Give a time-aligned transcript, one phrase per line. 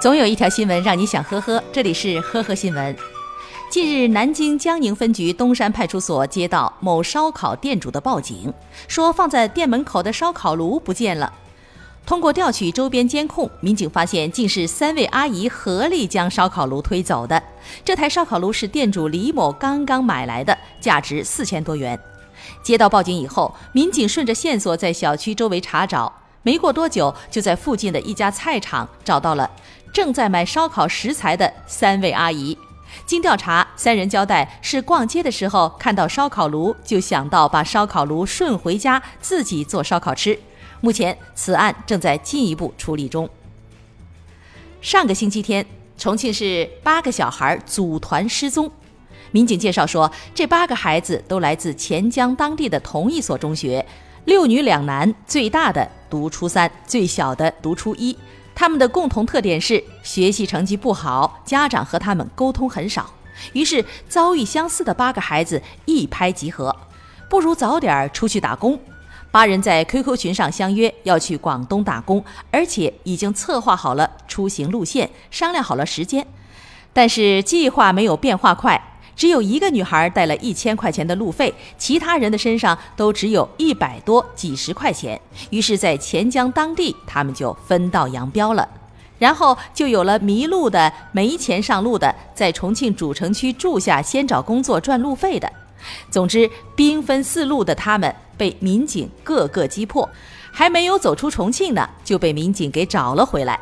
[0.00, 2.96] 总有一条新闻让你想呵呵，这里是呵呵新闻。
[3.68, 8.50] 近日，南京江宁分局东山派出所接到某烧烤店主的报警，
[8.88, 11.30] 说放在店门口的烧烤炉不见了。
[12.06, 17.42] 通过调取周边监控，民警发现竟是三位阿姨合力将烧烤炉推走的。
[17.84, 22.00] 这台烧烤炉是店主李某刚刚买来的，价值四千多元。
[22.62, 26.10] 接到报警以后，民警顺着线索在小区周围查找，
[26.42, 29.50] 没过多久，就在附近的一家菜场找到了
[29.92, 32.56] 正在买烧烤食材的三位阿姨。
[33.06, 40.38] 经调查，三人交代是逛街的时候看到烧烤炉，就想到把烧烤炉顺回家自己做烧烤吃。
[40.80, 43.28] 目前，此案正在进一步处理中。
[44.80, 45.64] 上个星期天，
[45.98, 48.70] 重庆市八个小孩组团失踪。
[49.30, 53.84] 民警介绍说，这八个孩子都来自黔江当地的同一所中学，
[54.26, 58.16] 六女两男，最大的读初三，最小的读初一。
[58.54, 63.10] 他们的共同特点是学习成绩不好，家长和他们沟通很少。
[63.54, 66.76] 于是，遭遇相似的八个孩子一拍即合，
[67.30, 68.78] 不如早点出去打工。
[69.30, 76.26] 八人在 QQ 群上相约要去广东打工，而且已经策划好了出行路线，商量好了时间。
[76.92, 78.89] 但是计划没有变化快。
[79.20, 85.20] 只有一个女孩带了一千块钱的路费，其他人的身上都只有一百多、几十块钱。
[85.50, 88.66] 于是，在钱江当地，他们就分道扬镳了。
[89.18, 95.52] 然后就有了迷路的、没钱上路的，在重庆主城区住下，先找工作赚路费的。
[96.10, 100.08] 总之，兵分四路的他们被民警个个击破，
[100.50, 103.60] 还没有走出重庆呢，就被民警给找了回来。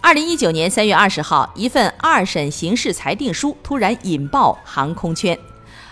[0.00, 5.36] 二零一九年三月二十号，一份二审刑事裁定书突然引爆航空圈。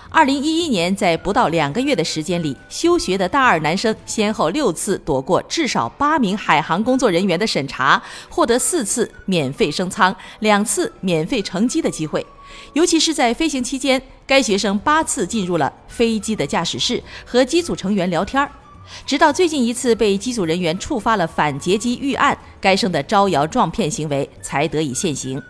[0.08, 12.24] 二零一一年，在不到两个月的时间里，休学的大二男生先后六次躲过至少八名海航工作人员的审查，获得四次免费升舱、两次免费乘机的机会。
[12.72, 18.50] 尤其是在飞行期间，该学生八次进入了飞机的驾驶室和机组成员聊天儿。
[19.04, 25.42] 直到最近一次被机组人员触发了反劫机预案，该生的招摇撞骗行为才得以现行。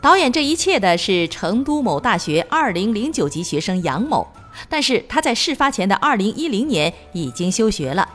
[0.00, 4.26] 导演这一切的是成都某大学二零零九级学生杨某，
[4.68, 8.06] 但是他在事发前的二零一零年已经休学了。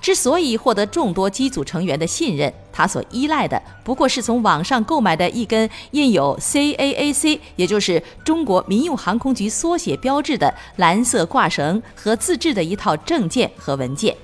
[0.00, 14.16] 之所以获得众多机组成员的信任，他所依赖的不过是从网上购买的一根印有 CAAC，也就是中国民用航空局缩写标志的蓝色挂绳和自制的一套证件和文件。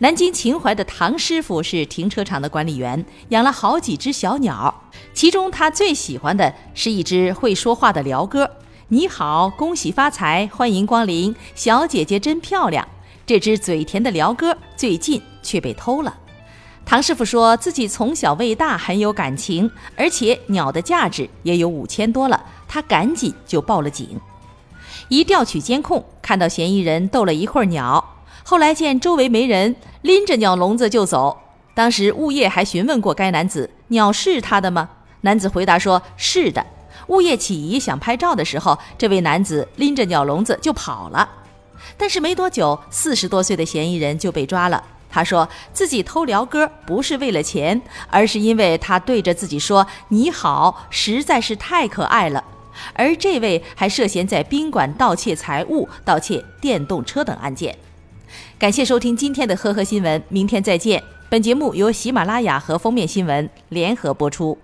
[0.00, 8.48] 南京秦淮的唐师傅是停车场的管理员，养了好几只小鸟，其中他最喜欢的是一只会说话的鹩哥。
[8.90, 12.86] 你好，恭喜发财，欢迎光临，小姐姐真漂亮。
[13.28, 16.16] 这只嘴甜的鹩哥最近却被偷了。
[16.86, 24.18] 唐师傅说自己从小喂大，很有感情，而且鸟的价值也有五千多了，他赶紧就报了警。
[25.08, 28.02] 一调取监控，看到嫌疑人逗了一会儿鸟，
[28.44, 31.38] 后来见周围没人，拎着鸟笼子就走。
[31.74, 34.88] 当时物业还询问过该男子：“鸟是他的吗？”
[35.20, 36.64] 男子回答说：“是的。”
[37.08, 41.28] 物业起疑想拍照的时候，这位男子拎着鸟笼子就跑了。
[41.96, 44.82] 但是没多久，四十多岁的嫌疑人就被抓了。
[45.10, 52.44] 他说自己偷鹩哥不是为了钱，而是因为他对着自己说“你好”，实在是太可爱了。
[52.92, 57.74] 而这位还涉嫌在宾馆盗窃财物、盗窃电动车等案件。
[58.58, 61.02] 感谢收听今天的呵呵新闻，明天再见。
[61.30, 64.58] 本节目由喜马拉雅和封面新闻联合播出。